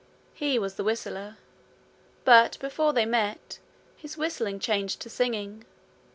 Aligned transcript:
He 0.33 0.57
was 0.57 0.77
the 0.77 0.83
whistler; 0.83 1.37
but 2.25 2.57
before 2.59 2.91
they 2.91 3.05
met 3.05 3.59
his 3.95 4.17
whistling 4.17 4.57
changed 4.59 4.99
to 5.01 5.11
singing. 5.11 5.63